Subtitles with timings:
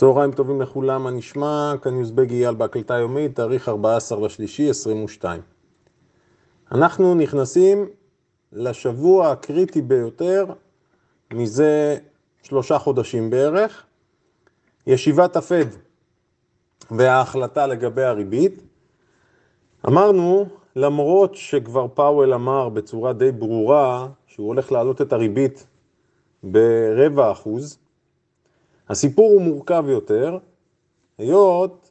[0.00, 1.74] צהריים טובים לכולם, מה נשמע?
[1.82, 5.40] כאן יוזבג אייל בהקלטה יומית, תאריך 14 לשלישי 22.
[6.72, 7.88] אנחנו נכנסים
[8.52, 10.44] לשבוע הקריטי ביותר
[11.32, 11.98] מזה
[12.42, 13.84] שלושה חודשים בערך,
[14.86, 15.64] ישיבת הפד
[16.90, 18.62] וההחלטה לגבי הריבית.
[19.86, 20.46] אמרנו,
[20.76, 25.66] למרות שכבר פאוול אמר בצורה די ברורה שהוא הולך להעלות את הריבית
[26.42, 27.78] ברבע אחוז,
[28.90, 30.38] הסיפור הוא מורכב יותר,
[31.18, 31.90] היות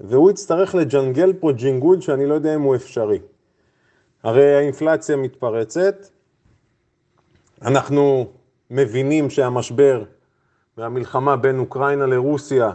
[0.00, 3.18] והוא יצטרך לג'נגל פה ג'ינגול שאני לא יודע אם הוא אפשרי.
[4.22, 6.06] הרי האינפלציה מתפרצת,
[7.62, 8.26] אנחנו
[8.70, 10.04] מבינים שהמשבר
[10.76, 12.72] והמלחמה בין אוקראינה לרוסיה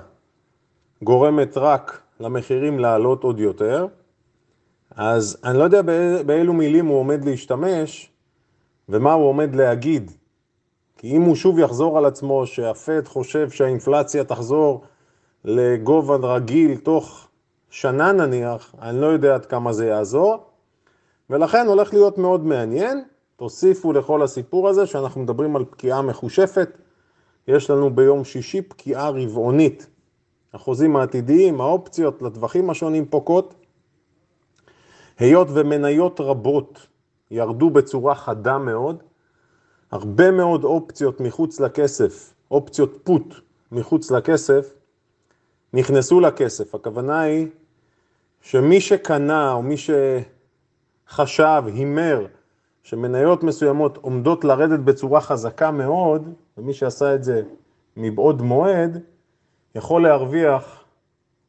[1.03, 3.87] גורמת רק למחירים לעלות עוד יותר,
[4.91, 5.81] אז אני לא יודע
[6.25, 8.11] באילו מילים הוא עומד להשתמש
[8.89, 10.11] ומה הוא עומד להגיד
[10.97, 14.81] כי אם הוא שוב יחזור על עצמו שהפד חושב שהאינפלציה תחזור
[15.45, 17.27] לגובה רגיל תוך
[17.69, 20.43] שנה נניח, אני לא יודע עד כמה זה יעזור,
[21.29, 23.03] ולכן הולך להיות מאוד מעניין.
[23.35, 26.77] תוסיפו לכל הסיפור הזה שאנחנו מדברים על פקיעה מחושפת.
[27.47, 29.87] יש לנו ביום שישי פקיעה רבעונית.
[30.53, 33.53] החוזים העתידיים, האופציות לטווחים השונים פוקות.
[35.19, 36.87] היות ומניות רבות
[37.31, 39.03] ירדו בצורה חדה מאוד,
[39.91, 43.35] הרבה מאוד אופציות מחוץ לכסף, אופציות פוט
[43.71, 44.73] מחוץ לכסף,
[45.73, 46.75] נכנסו לכסף.
[46.75, 47.47] הכוונה היא
[48.41, 49.75] שמי שקנה או מי
[51.07, 52.27] שחשב, הימר,
[52.83, 57.41] שמניות מסוימות עומדות לרדת בצורה חזקה מאוד, ומי שעשה את זה
[57.97, 58.99] מבעוד מועד,
[59.75, 60.83] יכול להרוויח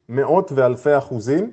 [0.08, 1.52] מאות ואלפי אחוזים,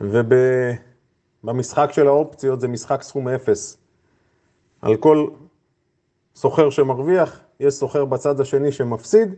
[0.00, 3.85] ובמשחק של האופציות זה משחק סכום אפס.
[4.86, 5.26] על כל
[6.34, 9.34] סוחר שמרוויח, יש סוחר בצד השני שמפסיד,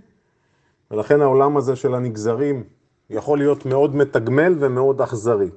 [0.91, 2.65] ולכן העולם הזה של הנגזרים
[3.11, 5.51] יכול להיות מאוד מתגמל ומאוד אכזרי.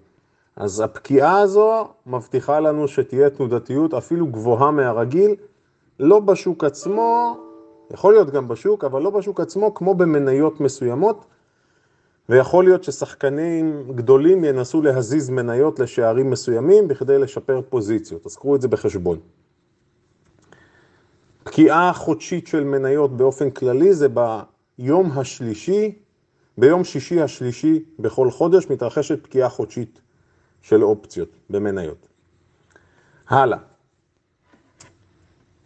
[0.56, 5.36] אז הפקיעה הזו מבטיחה לנו שתהיה תנודתיות אפילו גבוהה מהרגיל,
[6.00, 7.38] לא בשוק עצמו,
[7.94, 11.26] יכול להיות גם בשוק, אבל לא בשוק עצמו, כמו במניות מסוימות,
[12.30, 18.62] ויכול להיות ששחקנים גדולים ינסו להזיז מניות לשערים מסוימים בכדי לשפר פוזיציות, אז קחו את
[18.62, 19.20] זה בחשבון.
[21.44, 25.96] פקיעה חודשית של מניות באופן כללי זה ביום השלישי,
[26.58, 30.02] ביום שישי השלישי בכל חודש מתרחשת פקיעה חודשית
[30.62, 32.08] של אופציות במניות.
[33.30, 33.58] הלאה.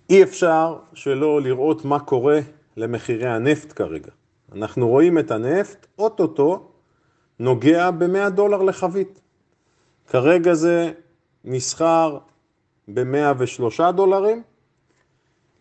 [0.09, 2.39] אי אפשר שלא לראות מה קורה
[2.77, 4.11] למחירי הנפט כרגע.
[4.51, 6.67] אנחנו רואים את הנפט, אוטוטו
[7.39, 9.21] נוגע ב-100 דולר לחבית.
[10.07, 10.91] כרגע זה
[11.45, 12.17] נסחר
[12.87, 14.43] ב-103 דולרים,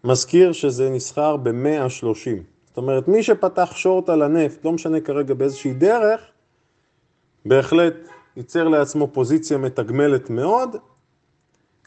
[0.05, 2.43] מזכיר שזה נסחר ב-130.
[2.67, 6.21] זאת אומרת, מי שפתח שורט על הנפט, לא משנה כרגע באיזושהי דרך,
[7.45, 7.95] בהחלט
[8.37, 10.77] ייצר לעצמו פוזיציה מתגמלת מאוד,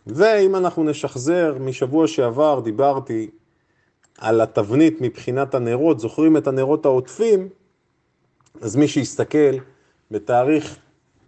[0.08, 3.30] ואם אנחנו נשחזר משבוע שעבר, דיברתי
[4.18, 7.50] על התבנית מבחינת הנרות, זוכרים את הנרות העוטפים,
[8.62, 9.58] אז מי שיסתכל,
[10.12, 10.78] בתאריך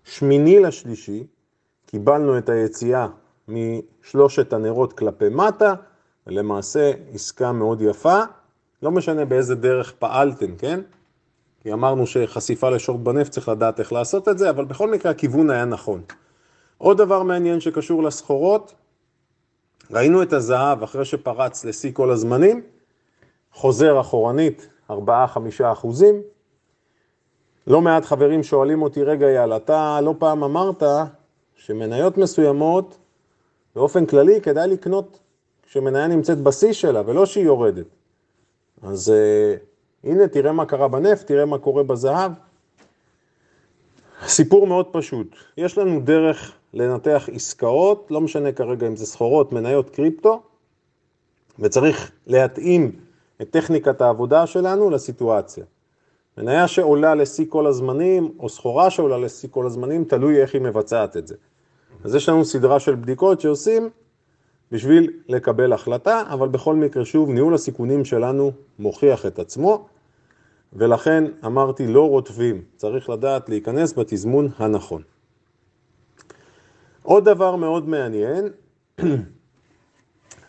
[0.03, 1.23] שמיני לשלישי,
[1.85, 3.07] קיבלנו את היציאה
[3.47, 5.73] משלושת הנרות כלפי מטה,
[6.27, 8.19] ולמעשה עסקה מאוד יפה,
[8.83, 10.79] לא משנה באיזה דרך פעלתם, כן?
[11.61, 15.49] כי אמרנו שחשיפה לשורט בנפט צריך לדעת איך לעשות את זה, אבל בכל מקרה הכיוון
[15.49, 16.01] היה נכון.
[16.77, 18.73] עוד דבר מעניין שקשור לסחורות,
[19.91, 22.61] ראינו את הזהב אחרי שפרץ לשיא כל הזמנים,
[23.53, 24.93] חוזר אחורנית 4-5
[25.71, 26.21] אחוזים.
[27.67, 30.83] לא מעט חברים שואלים אותי, רגע יאללה, אתה לא פעם אמרת
[31.55, 32.97] שמניות מסוימות,
[33.75, 35.19] באופן כללי כדאי לקנות
[35.69, 37.85] כשמניה נמצאת בשיא שלה ולא שהיא יורדת.
[38.83, 42.31] אז uh, הנה, תראה מה קרה בנפט, תראה מה קורה בזהב.
[44.27, 49.89] סיפור מאוד פשוט, יש לנו דרך לנתח עסקאות, לא משנה כרגע אם זה סחורות, מניות,
[49.89, 50.41] קריפטו,
[51.59, 52.91] וצריך להתאים
[53.41, 55.63] את טכניקת העבודה שלנו לסיטואציה.
[56.37, 61.17] מניה שעולה לשיא כל הזמנים, או סחורה שעולה לשיא כל הזמנים, תלוי איך היא מבצעת
[61.17, 61.35] את זה.
[62.03, 63.89] אז יש לנו סדרה של בדיקות שעושים
[64.71, 69.87] בשביל לקבל החלטה, אבל בכל מקרה, שוב, ניהול הסיכונים שלנו מוכיח את עצמו,
[70.73, 75.01] ולכן אמרתי לא רוטבים, צריך לדעת להיכנס בתזמון הנכון.
[77.03, 78.49] עוד דבר מאוד מעניין,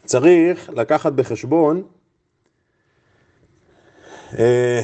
[0.05, 1.83] צריך לקחת בחשבון
[4.39, 4.81] אה,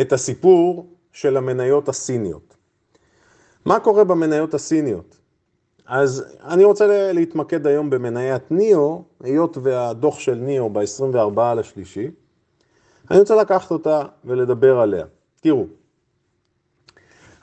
[0.00, 2.56] את הסיפור של המניות הסיניות.
[3.64, 5.23] מה קורה במניות הסיניות?
[5.86, 12.10] אז אני רוצה להתמקד היום במניית ניאו, היות והדוח של ניאו ב-24 לשלישי,
[13.10, 15.04] אני רוצה לקחת אותה ולדבר עליה.
[15.40, 15.66] תראו,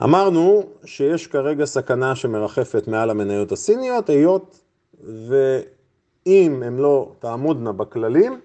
[0.04, 4.60] אמרנו שיש כרגע סכנה שמרחפת מעל המניות הסיניות, היות
[5.04, 8.40] ואם הן לא תעמודנה בכללים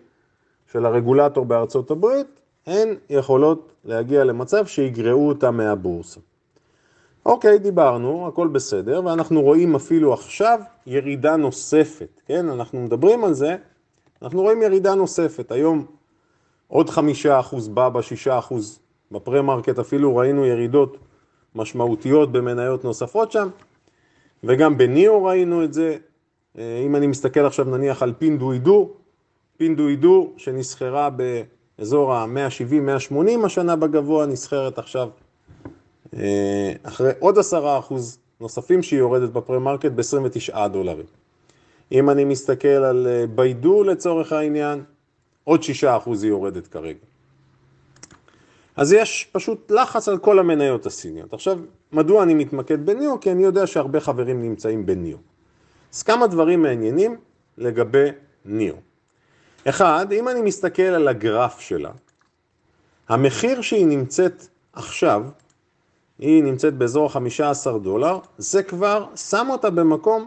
[0.73, 2.27] של הרגולטור בארצות הברית,
[2.67, 6.21] הן יכולות להגיע למצב שיגרעו אותה מהבורסה.
[7.26, 12.49] אוקיי, דיברנו, הכל בסדר, ואנחנו רואים אפילו עכשיו ירידה נוספת, כן?
[12.49, 13.56] אנחנו מדברים על זה,
[14.23, 15.52] אנחנו רואים ירידה נוספת.
[15.52, 15.87] היום
[16.69, 18.81] עוד חמישה אחוז בא בשישה אחוז
[19.11, 20.96] בפרה-מרקט, אפילו ראינו ירידות
[21.55, 23.49] משמעותיות במניות נוספות שם,
[24.44, 25.96] וגם בניאו ראינו את זה.
[26.58, 28.90] אה, אם אני מסתכל עכשיו נניח על פינדו-אידו,
[29.56, 31.08] פינדו-אידו שנסחרה
[31.78, 35.08] באזור ה-170-180 השנה בגבוה, נסחרת עכשיו
[36.82, 41.06] אחרי עוד עשרה אחוז נוספים שהיא יורדת בפרה-מרקט ב-29 דולרים.
[41.93, 44.85] אם אני מסתכל על אה, ביידו לצורך העניין,
[45.44, 46.99] עוד שישה אחוז היא יורדת כרגע.
[48.76, 51.35] אז יש פשוט לחץ על כל המניות הסיניות.
[51.35, 51.58] עכשיו,
[51.93, 53.20] מדוע אני מתמקד בניו?
[53.20, 55.17] כי אני יודע שהרבה חברים נמצאים בניו.
[55.94, 57.17] אז כמה דברים מעניינים
[57.59, 58.09] לגבי
[58.44, 58.75] ניו.
[59.64, 61.91] אחד, אם אני מסתכל על הגרף שלה,
[63.09, 65.23] המחיר שהיא נמצאת עכשיו,
[66.19, 70.27] היא נמצאת באזור ה-15 דולר, זה כבר שם אותה במקום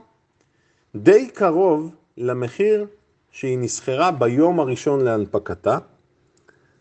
[0.95, 2.86] די קרוב למחיר
[3.31, 5.77] שהיא נסחרה ביום הראשון להנפקתה,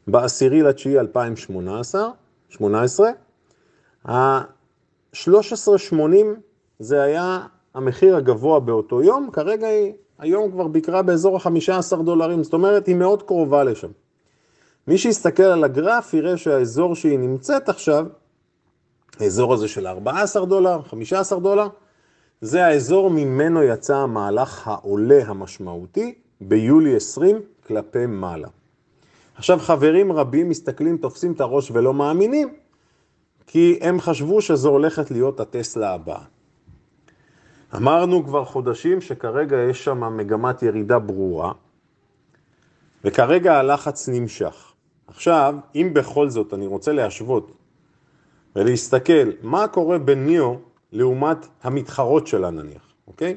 [0.07, 2.09] בעשירי לתשיעי 2018,
[4.05, 5.95] ה-13.80
[6.79, 12.53] זה היה המחיר הגבוה באותו יום, כרגע היא היום כבר ביקרה באזור ה-15 דולרים, זאת
[12.53, 13.89] אומרת היא מאוד קרובה לשם.
[14.89, 18.07] מי שיסתכל על הגרף יראה שהאזור שהיא נמצאת עכשיו,
[19.21, 21.69] האזור הזה של 14 דולר, 15 דולר,
[22.41, 28.49] זה האזור ממנו יצא המהלך העולה המשמעותי ביולי 20 כלפי מעלה.
[29.35, 32.55] עכשיו חברים רבים מסתכלים, תופסים את הראש ולא מאמינים,
[33.47, 36.23] כי הם חשבו שזו הולכת להיות הטסלה הבאה.
[37.77, 41.53] אמרנו כבר חודשים שכרגע יש שם מגמת ירידה ברורה,
[43.05, 44.73] וכרגע הלחץ נמשך.
[45.07, 47.53] עכשיו, אם בכל זאת אני רוצה להשוות
[48.57, 50.57] ולהסתכל מה קורה בניאו
[50.93, 53.37] לעומת המתחרות שלה נניח, אוקיי?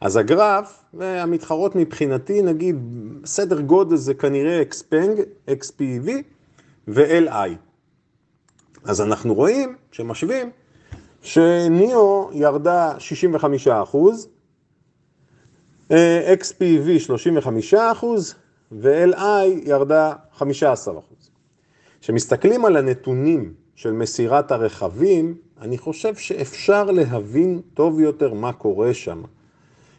[0.00, 2.76] אז הגרף והמתחרות מבחינתי, נגיד,
[3.24, 5.20] סדר גודל זה כנראה XPeng,
[5.50, 6.10] XPV
[6.88, 7.48] ו-LI.
[8.84, 10.50] אז אנחנו רואים, כשמשווים,
[11.22, 14.28] שניאו ירדה 65 אחוז,
[15.90, 18.34] XPV 35 אחוז
[18.72, 21.30] ו-LI ירדה 15 אחוז.
[22.00, 29.22] כשמסתכלים על הנתונים של מסירת הרכבים, אני חושב שאפשר להבין טוב יותר מה קורה שם.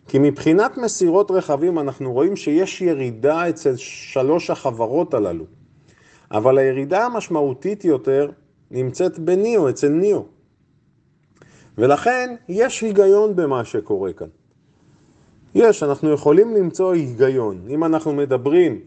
[0.08, 5.46] כי מבחינת מסירות רכבים אנחנו רואים שיש ירידה אצל שלוש החברות הללו.
[6.32, 8.30] אבל הירידה המשמעותית יותר
[8.72, 10.22] נמצאת בניו, אצל ניו.
[11.78, 14.28] ולכן יש היגיון במה שקורה כאן.
[15.56, 17.66] יש, אנחנו יכולים למצוא היגיון.
[17.70, 18.80] אם אנחנו מדברים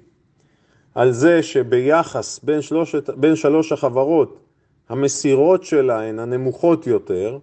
[0.94, 4.45] על זה שביחס בין, שלושת, בין שלוש החברות
[4.88, 7.38] המסירות שלהן הנמוכות יותר,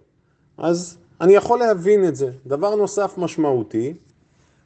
[0.58, 2.30] אז אני יכול להבין את זה.
[2.46, 3.94] דבר נוסף משמעותי,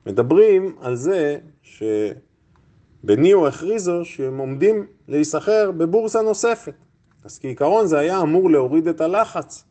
[0.07, 6.75] מדברים על זה שבניו הכריזו שהם עומדים להיסחר בבורסה נוספת.
[7.25, 9.65] אז כעיקרון זה היה אמור להוריד את הלחץ.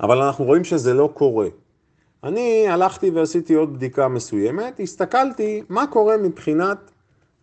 [0.00, 1.48] אבל אנחנו רואים שזה לא קורה.
[2.24, 6.90] אני הלכתי ועשיתי עוד בדיקה מסוימת, הסתכלתי מה קורה מבחינת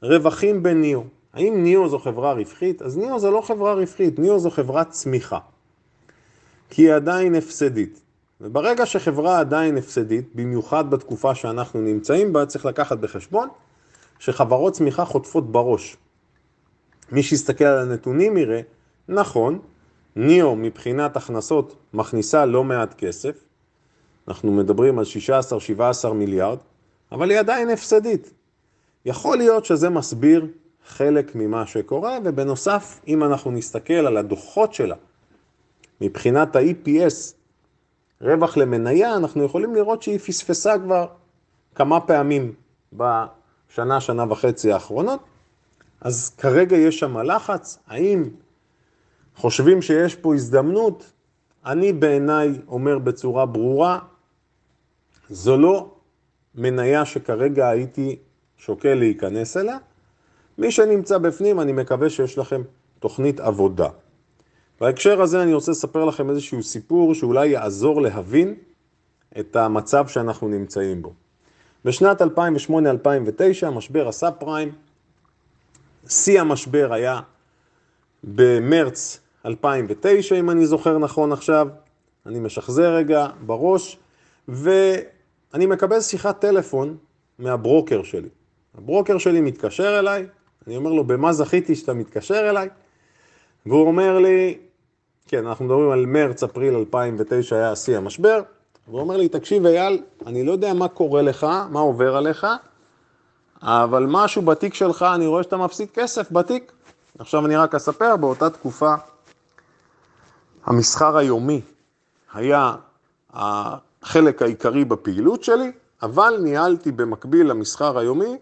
[0.04, 1.02] רווחים בניו.
[1.34, 2.82] האם ניו זו חברה רווחית?
[2.82, 5.40] אז ניו זו לא חברה רווחית, ניו זו חברת צמיחה.
[6.70, 8.02] כי היא עדיין הפסדית.
[8.42, 13.50] וברגע שחברה עדיין הפסדית, במיוחד בתקופה שאנחנו נמצאים בה, צריך לקחת בחשבון
[14.20, 15.98] שחברות צמיחה חוטפות בראש.
[17.12, 18.62] מי שיסתכל על הנתונים יראה,
[19.08, 19.60] נכון,
[20.16, 23.44] ניאו מבחינת הכנסות מכניסה לא מעט כסף,
[24.28, 25.06] אנחנו מדברים על
[26.08, 26.58] 16-17 מיליארד,
[27.12, 28.34] אבל היא עדיין הפסדית.
[29.06, 30.48] יכול להיות שזה מסביר
[30.90, 34.96] חלק ממה שקורה, ובנוסף, אם אנחנו נסתכל על הדוחות שלה,
[36.02, 37.34] מבחינת ה-EPS,
[38.22, 41.08] רווח למניה, אנחנו יכולים לראות שהיא פספסה כבר
[41.76, 42.54] כמה פעמים
[42.94, 45.20] בשנה, שנה וחצי האחרונות,
[46.02, 48.30] אז כרגע יש שם לחץ, האם
[49.36, 51.12] חושבים שיש פה הזדמנות?
[51.66, 54.00] אני בעיניי אומר בצורה ברורה,
[55.30, 55.96] זו לא
[56.56, 58.16] מניה שכרגע הייתי
[58.58, 59.78] שוקל להיכנס אליה.
[60.60, 62.62] מי שנמצא בפנים, אני מקווה שיש לכם
[63.00, 63.90] תוכנית עבודה.
[64.82, 68.56] בהקשר הזה אני רוצה לספר לכם איזשהו סיפור שאולי יעזור להבין
[69.40, 71.14] את המצב שאנחנו נמצאים בו.
[71.86, 72.26] בשנת 2008-2009,
[73.72, 74.72] משבר הסאב פריים,
[76.08, 77.20] שיא המשבר היה
[78.24, 81.68] במרץ 2009, אם אני זוכר נכון עכשיו,
[82.26, 83.98] אני משחזר רגע בראש,
[84.48, 86.98] ואני מקבל שיחת טלפון
[87.40, 88.30] מהברוקר שלי.
[88.78, 90.28] הברוקר שלי מתקשר אליי,
[90.68, 92.70] אני אומר לו, במה זכיתי שאתה מתקשר אליי?
[93.66, 94.58] והוא אומר לי,
[95.28, 98.42] כן, אנחנו מדברים על מרץ, אפריל 2009 היה שיא המשבר,
[98.88, 102.48] והוא אומר לי, תקשיב אייל, אני לא יודע מה קורה לך, מה עובר עליך,
[103.62, 106.72] אבל משהו בתיק שלך, אני רואה שאתה מפסיד כסף בתיק.
[107.20, 108.94] עכשיו אני רק אספר, באותה תקופה
[110.66, 111.62] המסחר היומי
[112.34, 112.76] היה
[113.34, 118.38] החלק העיקרי בפעילות שלי, אבל ניהלתי במקביל למסחר היומי,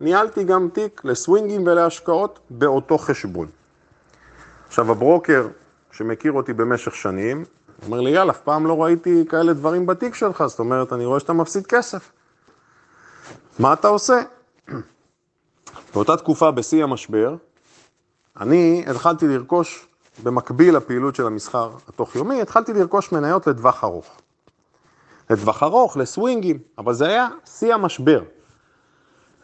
[0.00, 3.48] ניהלתי גם תיק לסווינגים ולהשקעות באותו חשבון.
[4.68, 5.48] עכשיו הברוקר
[5.92, 7.44] שמכיר אותי במשך שנים,
[7.86, 11.20] אומר לי, יאללה, אף פעם לא ראיתי כאלה דברים בתיק שלך, זאת אומרת, אני רואה
[11.20, 12.12] שאתה מפסיד כסף.
[13.58, 14.14] מה אתה עושה?
[15.94, 17.36] באותה תקופה, בשיא המשבר,
[18.40, 19.86] אני התחלתי לרכוש,
[20.22, 24.16] במקביל לפעילות של המסחר התוך-יומי, התחלתי לרכוש מניות לטווח ארוך.
[25.30, 28.22] לטווח ארוך, לסווינגים, אבל זה היה שיא המשבר.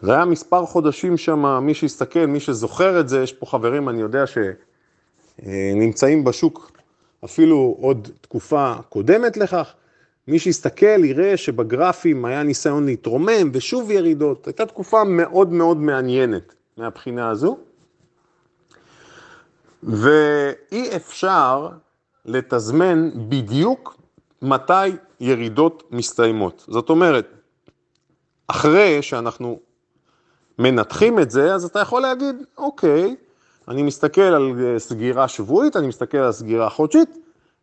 [0.03, 4.01] זה היה מספר חודשים שם, מי שיסתכל, מי שזוכר את זה, יש פה חברים, אני
[4.01, 4.25] יודע
[5.43, 6.73] שנמצאים בשוק
[7.25, 9.75] אפילו עוד תקופה קודמת לכך.
[10.29, 14.47] מי שיסתכל יראה שבגרפים היה ניסיון להתרומם ושוב ירידות.
[14.47, 17.59] הייתה תקופה מאוד מאוד מעניינת מהבחינה הזו.
[19.83, 21.69] ואי אפשר
[22.25, 23.97] לתזמן בדיוק
[24.43, 24.89] מתי
[25.21, 26.65] ירידות מסתיימות.
[26.69, 27.27] זאת אומרת,
[28.47, 29.59] אחרי שאנחנו
[30.59, 33.17] מנתחים את זה, אז אתה יכול להגיד, אוקיי,
[33.69, 37.19] אני מסתכל על סגירה שבועית, אני מסתכל על סגירה חודשית,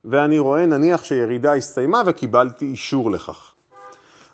[0.06, 3.54] ואני רואה נניח שירידה הסתיימה וקיבלתי אישור לכך.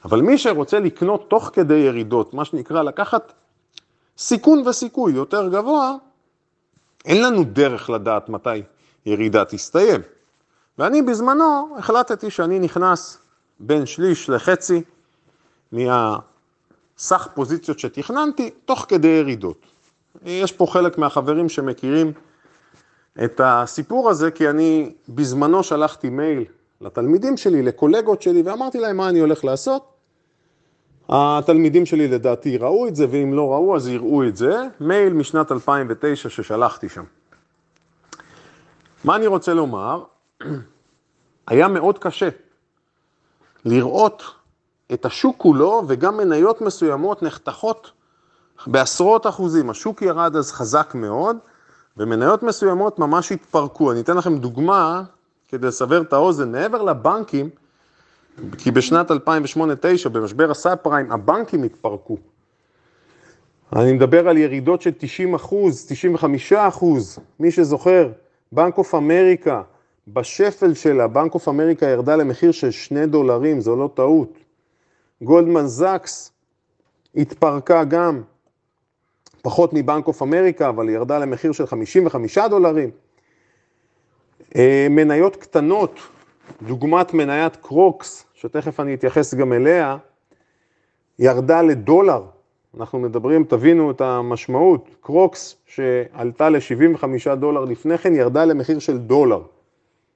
[0.06, 3.34] אבל מי שרוצה לקנות תוך כדי ירידות, מה שנקרא לקחת
[4.18, 5.96] סיכון וסיכוי יותר גבוה,
[7.06, 8.62] אין לנו דרך לדעת מתי
[9.06, 10.02] ירידה תסתיים.
[10.78, 13.18] ואני בזמנו החלטתי שאני נכנס
[13.60, 14.82] בין שליש לחצי
[17.00, 19.66] מהסך פוזיציות שתכננתי תוך כדי ירידות.
[20.26, 22.12] יש פה חלק מהחברים שמכירים
[23.24, 26.46] את הסיפור הזה, כי אני בזמנו שלחתי מייל
[26.82, 29.94] לתלמידים שלי, לקולגות שלי, ואמרתי להם מה אני הולך לעשות.
[31.10, 34.62] התלמידים שלי לדעתי ראו את זה, ואם לא ראו אז יראו את זה.
[34.80, 37.04] מייל משנת 2009 ששלחתי שם.
[39.04, 40.04] מה אני רוצה לומר?
[41.48, 42.30] היה מאוד קשה
[43.66, 44.39] לראות
[44.94, 47.92] את השוק כולו וגם מניות מסוימות נחתכות
[48.68, 49.70] בעשרות אחוזים.
[49.70, 51.38] השוק ירד אז חזק מאוד,
[51.98, 53.92] ומניות מסוימות ממש התפרקו.
[53.92, 55.04] אני אתן לכם דוגמה
[55.48, 56.52] כדי לסבר את האוזן.
[56.52, 57.50] מעבר לבנקים,
[58.58, 59.16] כי בשנת 2008-2009,
[60.12, 62.18] במשבר הסאב פריים, הבנקים התפרקו.
[63.76, 67.20] אני מדבר על ירידות של 90 אחוז, 95 אחוז.
[67.40, 68.10] מי שזוכר,
[68.52, 69.62] בנק אוף אמריקה,
[70.08, 74.30] בשפל שלה, בנק אוף אמריקה ירדה למחיר של 2 דולרים, זו לא טעות.
[75.22, 76.32] גולדמן זקס
[77.16, 78.22] התפרקה גם,
[79.42, 82.90] פחות מבנק אוף אמריקה, אבל היא ירדה למחיר של 55 דולרים.
[84.56, 86.00] אה, מניות קטנות,
[86.62, 89.98] דוגמת מניית קרוקס, שתכף אני אתייחס גם אליה,
[91.20, 92.24] ירדה לדולר.
[92.78, 99.42] אנחנו מדברים, תבינו את המשמעות, קרוקס שעלתה ל-75 דולר לפני כן, ירדה למחיר של דולר.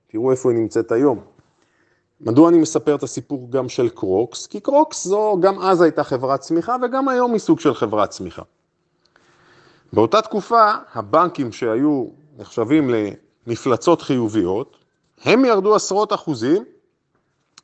[0.08, 1.33] תראו איפה היא נמצאת היום.
[2.26, 4.48] מדוע אני מספר את הסיפור גם של קרוקס?
[4.48, 8.42] כי קרוקס זו גם אז הייתה חברת צמיחה וגם היום היא סוג של חברת צמיחה.
[9.94, 12.06] באותה תקופה הבנקים שהיו
[12.38, 12.90] נחשבים
[13.48, 14.78] למפלצות חיוביות,
[15.24, 16.64] הם ירדו עשרות אחוזים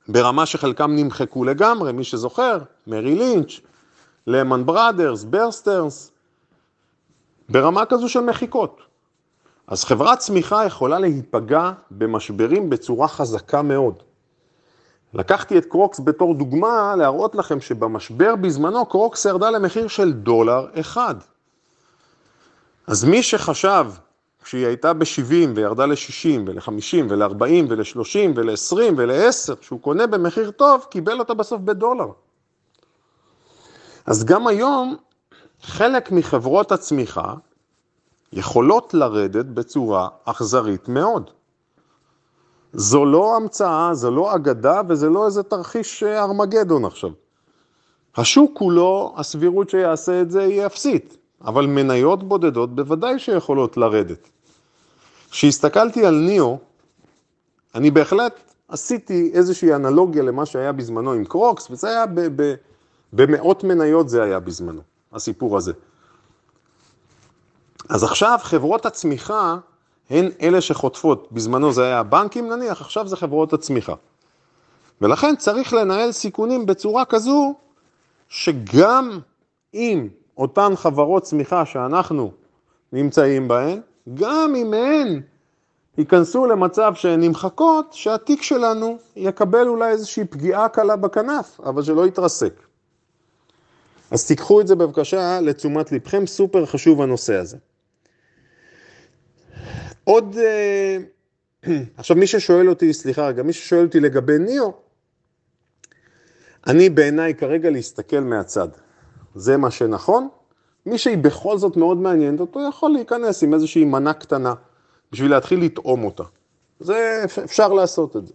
[0.08, 3.60] ברמה שחלקם נמחקו לגמרי, מי שזוכר, מריל לינץ',
[4.28, 6.12] להמן ברדרס, בר סטרנס,
[7.50, 8.82] ברמה כזו של מחיקות.
[9.68, 14.04] אז חברת צמיחה יכולה להיפגע במשברים בצורה חזקה מאוד.
[15.14, 21.16] לקחתי את קרוקס בתור דוגמה להראות לכם שבמשבר בזמנו קרוקס ירדה למחיר של דולר אחד.
[22.88, 23.86] אז מי שחשב
[24.44, 31.20] כשהיא הייתה ב-70 וירדה ל-60 ול-50 ול-40 ול-30 ול-20 ול-10, שהוא קונה במחיר טוב, קיבל
[31.20, 32.08] אותה בסוף בדולר.
[34.06, 34.96] אז גם היום
[35.62, 37.34] חלק מחברות הצמיחה
[38.34, 41.32] יכולות לרדת בצורה אכזרית מאוד.
[42.74, 47.10] זו לא המצאה, זו לא אגדה וזה לא איזה תרחיש ארמגדון עכשיו.
[48.18, 51.18] השוק כולו, הסבירות שיעשה את זה היא אפסית.
[51.46, 54.30] אבל מניות בודדות בוודאי שיכולות לרדת.
[55.32, 56.58] כשהסתכלתי על ניאו,
[57.76, 62.56] אני בהחלט עשיתי איזושהי אנלוגיה למה שהיה בזמנו עם קרוקס, וזה היה ב- ב-
[63.14, 64.82] במאות מניות זה היה בזמנו,
[65.14, 65.74] הסיפור הזה.
[67.90, 69.58] אז עכשיו חברות הצמיחה
[70.10, 73.94] הן אלה שחוטפות, בזמנו זה היה הבנקים נניח, עכשיו זה חברות הצמיחה.
[75.02, 77.54] ולכן צריך לנהל סיכונים בצורה כזו
[78.30, 79.20] שגם
[79.74, 82.32] אם אותן חברות צמיחה שאנחנו
[82.94, 83.82] נמצאים בהן,
[84.14, 85.22] גם אם הן
[85.98, 92.54] ייכנסו למצב שהן נמחקות, שהתיק שלנו יקבל אולי איזושהי פגיעה קלה בכנף, אבל שלא יתרסק.
[94.12, 97.58] אז תיקחו את זה בבקשה לתשומת לבכם, סופר חשוב הנושא הזה.
[100.04, 100.98] עוד, אה,
[101.98, 104.74] עכשיו מי ששואל אותי, סליחה רגע, מי ששואל אותי לגבי ניאו,
[106.68, 108.68] אני בעיניי כרגע להסתכל מהצד.
[109.36, 110.28] זה מה שנכון.
[110.86, 114.54] מי שהיא בכל זאת מאוד מעניינת אותו, יכול להיכנס עם איזושהי מנה קטנה,
[115.12, 116.24] בשביל להתחיל לטעום אותה.
[116.80, 118.34] זה, אפשר לעשות את זה.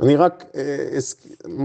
[0.00, 0.98] אני רק אה,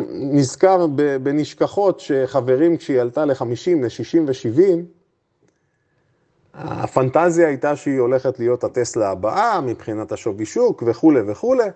[0.09, 0.87] נזכר
[1.23, 3.43] בנשכחות שחברים כשהיא עלתה ל-50,
[3.81, 4.61] ל-60 ו-70,
[6.57, 11.69] הפנטזיה הייתה שהיא הולכת להיות הטסלה הבאה מבחינת השווי שוק וכולי וכולי.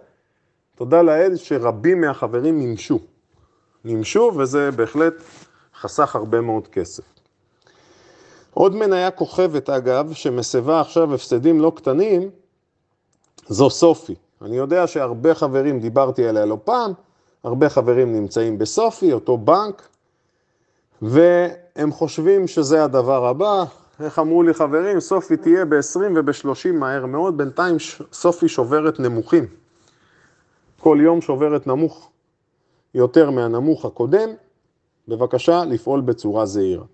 [0.75, 2.99] תודה לאל שרבים מהחברים נמשו.
[3.85, 5.13] נמשו וזה בהחלט
[5.79, 7.03] חסך הרבה מאוד כסף.
[8.53, 12.29] עוד מניה כוכבת אגב, שמסבה עכשיו הפסדים לא קטנים,
[13.47, 14.15] זו סופי.
[14.41, 16.91] אני יודע שהרבה חברים, דיברתי עליה לא פעם,
[17.43, 19.87] הרבה חברים נמצאים בסופי, אותו בנק,
[21.01, 23.63] והם חושבים שזה הדבר הבא.
[24.03, 27.75] איך אמרו לי חברים, סופי תהיה ב-20 וב-30 מהר מאוד, בינתיים
[28.13, 29.45] סופי שוברת נמוכים.
[30.79, 32.11] כל יום שוברת נמוך
[32.93, 34.29] יותר מהנמוך הקודם,
[35.07, 36.85] בבקשה לפעול בצורה זהירה.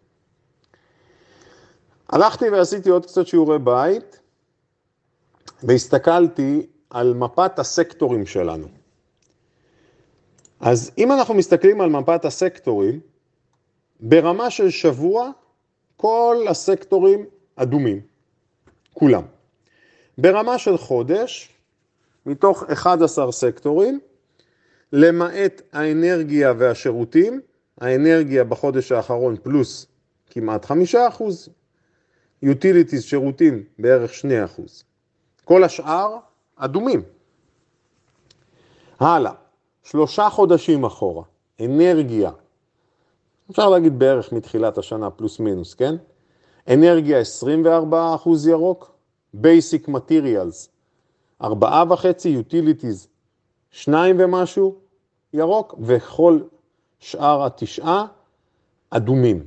[2.10, 4.20] הלכתי ועשיתי עוד קצת שיעורי בית,
[5.64, 8.68] והסתכלתי על מפת הסקטורים שלנו.
[10.60, 13.00] אז אם אנחנו מסתכלים על מפת הסקטורים,
[14.00, 15.32] ברמה של שבוע,
[15.98, 17.25] כל הסקטורים
[17.56, 18.01] אדומים,
[18.94, 19.24] כולם.
[20.18, 21.50] ברמה של חודש,
[22.25, 24.00] מתוך 11 סקטורים,
[24.93, 27.41] למעט האנרגיה והשירותים,
[27.82, 29.88] האנרגיה בחודש האחרון פלוס
[30.30, 31.50] כמעט 5 אחוז,
[32.45, 34.84] utilities שירותים בערך 2 אחוז.
[35.45, 36.17] כל השאר
[36.56, 37.02] אדומים.
[39.00, 39.32] הלאה,
[39.84, 41.24] שלושה חודשים אחורה,
[41.62, 42.32] אנרגיה,
[43.52, 45.96] אפשר להגיד בערך מתחילת השנה פלוס מינוס, כן?
[46.70, 48.92] אנרגיה 24 אחוז ירוק,
[49.36, 50.68] basic materials
[51.44, 51.48] 4.5,
[52.24, 53.08] utilities
[53.72, 54.76] 2 ומשהו
[55.34, 56.40] ירוק, וכל
[57.00, 58.06] שאר התשעה
[58.90, 59.46] אדומים.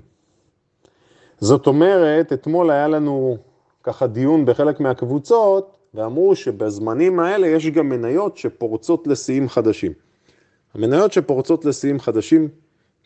[1.39, 3.37] זאת אומרת, אתמול היה לנו
[3.83, 9.93] ככה דיון בחלק מהקבוצות, ואמרו שבזמנים האלה יש גם מניות שפורצות לשיאים חדשים.
[10.75, 12.49] המניות שפורצות לשיאים חדשים,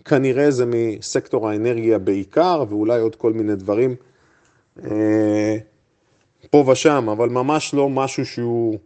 [0.04, 3.94] כנראה זה מסקטור האנרגיה בעיקר, ואולי עוד כל מיני דברים
[4.84, 5.56] אה,
[6.50, 8.78] פה ושם, אבל ממש לא משהו שהוא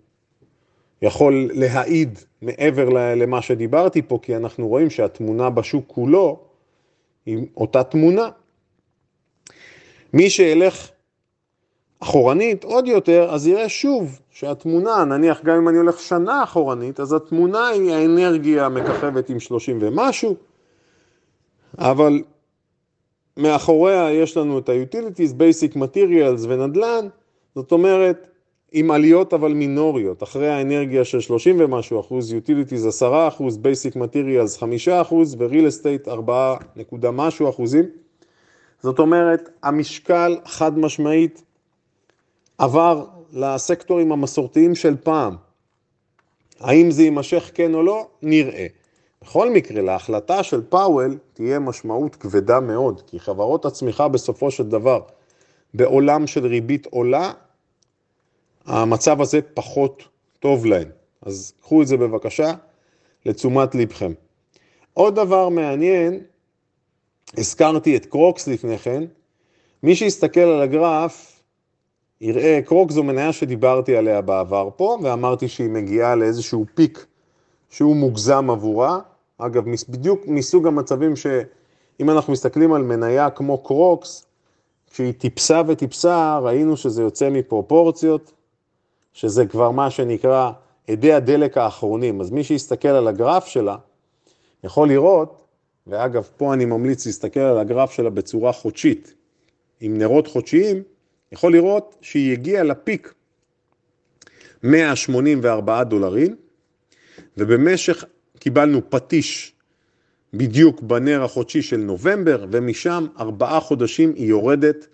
[1.03, 6.41] יכול להעיד מעבר למה שדיברתי פה, כי אנחנו רואים שהתמונה בשוק כולו
[7.27, 8.29] היא אותה תמונה.
[10.13, 10.91] מי שילך
[12.01, 17.13] אחורנית עוד יותר, אז יראה שוב שהתמונה, נניח גם אם אני הולך שנה אחורנית, אז
[17.13, 20.37] התמונה היא האנרגיה מככבת עם 30 ומשהו,
[21.79, 22.23] אבל
[23.37, 27.09] מאחוריה יש לנו את ה-utilities, basic materials ונדל"ן,
[27.55, 28.29] זאת אומרת,
[28.73, 34.59] עם עליות אבל מינוריות, אחרי האנרגיה של 30 ומשהו אחוז, utilities 10 אחוז, basic materials
[34.59, 37.85] 5 אחוז ו-real estate 4 נקודה משהו אחוזים.
[38.83, 41.43] זאת אומרת, המשקל חד משמעית
[42.59, 45.37] עבר לסקטורים המסורתיים של פעם.
[46.61, 48.07] האם זה יימשך כן או לא?
[48.23, 48.67] נראה.
[49.23, 55.01] בכל מקרה, להחלטה של פאוול תהיה משמעות כבדה מאוד, כי חברות הצמיחה בסופו של דבר,
[55.75, 57.33] בעולם של ריבית עולה,
[58.67, 60.03] המצב הזה פחות
[60.41, 60.89] טוב להן.
[61.23, 62.53] אז קחו את זה בבקשה
[63.27, 64.13] לתשומת לבכם.
[64.95, 66.21] עוד דבר מעניין,
[67.37, 69.05] הזכרתי את קרוקס לפני כן,
[69.83, 71.43] מי שיסתכל על הגרף,
[72.21, 77.07] יראה, קרוקס זו מניה שדיברתי עליה בעבר פה, ואמרתי שהיא מגיעה לאיזשהו פיק
[77.71, 79.01] שהוא מוגזם עבורה.
[79.39, 84.27] אגב, בדיוק מסוג המצבים שאם אנחנו מסתכלים על מניה כמו קרוקס,
[84.91, 88.33] כשהיא טיפסה וטיפסה, ראינו שזה יוצא מפרופורציות,
[89.13, 90.51] שזה כבר מה שנקרא
[90.91, 92.21] אדי הדלק האחרונים.
[92.21, 93.77] אז מי שיסתכל על הגרף שלה,
[94.65, 95.45] יכול לראות,
[95.87, 99.15] ואגב, פה אני ממליץ להסתכל על הגרף שלה בצורה חודשית,
[99.81, 100.83] עם נרות חודשיים,
[101.33, 103.15] יכול לראות שהיא הגיעה לפיק
[104.63, 106.37] 184 דולרים,
[107.39, 108.05] ובמשך
[108.39, 109.53] קיבלנו פטיש
[110.35, 114.87] בדיוק בנר החודשי של נובמבר, ומשם ארבעה חודשים היא יורדת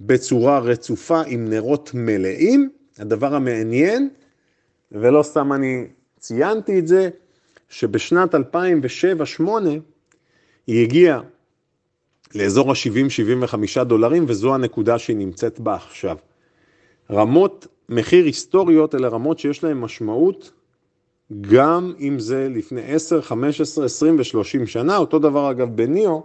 [0.00, 2.70] בצורה רצופה עם נרות מלאים.
[2.98, 4.08] הדבר המעניין,
[4.92, 5.84] ולא סתם אני
[6.18, 7.08] ציינתי את זה,
[7.68, 8.40] שבשנת 2007-2008
[10.66, 11.20] היא הגיעה
[12.34, 16.16] לאזור ה-70-75 דולרים, וזו הנקודה שהיא נמצאת בה עכשיו.
[17.10, 20.52] רמות מחיר היסטוריות אלה רמות שיש להן משמעות
[21.40, 26.22] גם אם זה לפני 10, 15, 20 ו-30 שנה, אותו דבר אגב בניאו,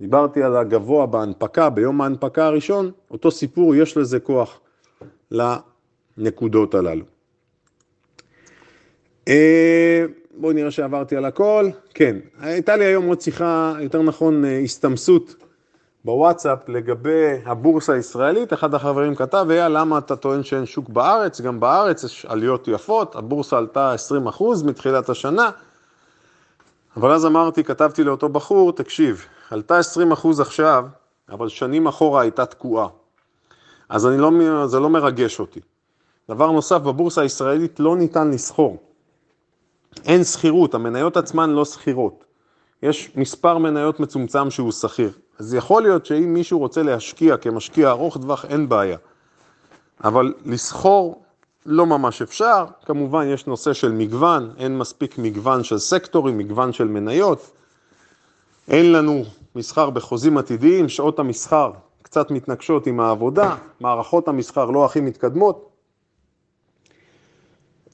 [0.00, 4.60] דיברתי על הגבוה בהנפקה, ביום ההנפקה הראשון, אותו סיפור, יש לזה כוח
[5.30, 7.04] לנקודות הללו.
[9.28, 11.68] אה, בואו נראה שעברתי על הכל.
[11.94, 15.34] כן, הייתה לי היום עוד שיחה, יותר נכון אה, הסתמסות
[16.04, 21.40] בוואטסאפ לגבי הבורסה הישראלית, אחד החברים כתב, אייל, למה אתה טוען שאין שוק בארץ?
[21.40, 23.94] גם בארץ יש עליות יפות, הבורסה עלתה
[24.28, 25.50] 20% מתחילת השנה.
[26.96, 30.86] אבל אז אמרתי, כתבתי לאותו בחור, תקשיב, עלתה 20% עכשיו,
[31.28, 32.88] אבל שנים אחורה הייתה תקועה.
[33.88, 34.30] אז לא,
[34.66, 35.60] זה לא מרגש אותי.
[36.30, 38.76] דבר נוסף, בבורסה הישראלית לא ניתן לסחור.
[40.04, 42.24] אין שכירות, המניות עצמן לא שכירות.
[42.82, 45.12] יש מספר מניות מצומצם שהוא שכיר.
[45.40, 48.96] אז יכול להיות שאם מישהו רוצה להשקיע כמשקיע ארוך טווח, אין בעיה.
[50.04, 51.22] אבל לסחור
[51.66, 56.88] לא ממש אפשר, כמובן יש נושא של מגוון, אין מספיק מגוון של סקטורים, מגוון של
[56.88, 57.50] מניות.
[58.68, 59.24] אין לנו
[59.54, 61.72] מסחר בחוזים עתידיים, שעות המסחר
[62.02, 65.70] קצת מתנגשות עם העבודה, מערכות המסחר לא הכי מתקדמות.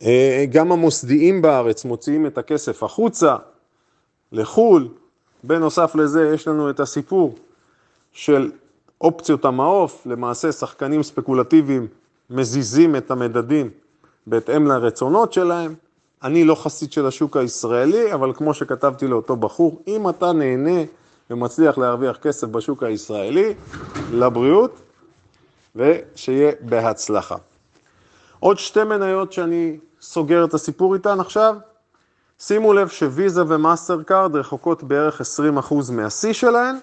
[0.03, 3.37] אה, גם המוסדיים בארץ מוציאים את הכסף החוצה,
[4.33, 4.89] לחו"ל.
[5.47, 7.35] בנוסף לזה יש לנו את הסיפור
[8.13, 8.51] של
[9.01, 11.87] אופציות המעוף, למעשה שחקנים ספקולטיביים
[12.31, 13.71] מזיזים את המדדים
[14.27, 15.75] בהתאם לרצונות שלהם.
[16.23, 20.81] אני לא חסיד של השוק הישראלי, אבל כמו שכתבתי לאותו בחור, אם אתה נהנה
[21.31, 23.55] ומצליח להרוויח כסף בשוק הישראלי,
[24.13, 24.81] לבריאות,
[25.77, 27.37] ושיהיה בהצלחה.
[28.41, 31.57] עוד שתי מניות שאני סוגר את הסיפור איתן עכשיו,
[32.39, 36.77] שימו לב שוויזה ומאסטר קארד רחוקות בערך 20% מהשיא שלהן.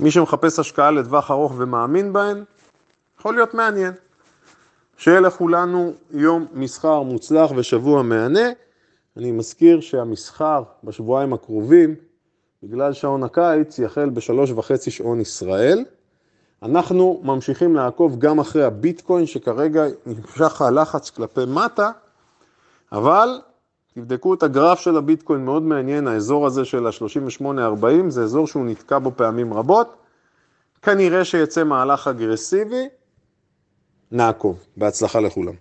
[0.00, 2.44] מי שמחפש השקעה לטווח ארוך ומאמין בהן,
[3.18, 3.92] יכול להיות מעניין.
[4.96, 8.48] שיהיה לכולנו יום מסחר מוצלח ושבוע מהנה.
[9.16, 11.94] אני מזכיר שהמסחר בשבועיים הקרובים,
[12.62, 15.84] בגלל שעון הקיץ, יחל בשלוש וחצי שעון ישראל.
[16.62, 21.90] אנחנו ממשיכים לעקוב גם אחרי הביטקוין, שכרגע נמשך הלחץ כלפי מטה,
[22.92, 23.40] אבל
[23.94, 28.98] תבדקו את הגרף של הביטקוין, מאוד מעניין, האזור הזה של ה-38-40, זה אזור שהוא נתקע
[28.98, 29.96] בו פעמים רבות.
[30.82, 32.88] כנראה שיצא מהלך אגרסיבי,
[34.12, 34.64] נעקוב.
[34.76, 35.54] בהצלחה לכולם.